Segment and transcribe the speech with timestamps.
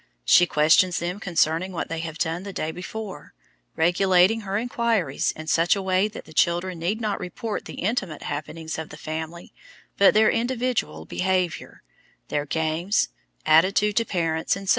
[0.25, 3.35] She questions them concerning what they have done the day before,
[3.75, 8.23] regulating her inquiries in such a way that the children need not report the intimate
[8.23, 9.53] happenings of the family
[9.99, 11.83] but their individual behaviour,
[12.29, 13.09] their games,
[13.45, 14.69] attitude to parents, etc.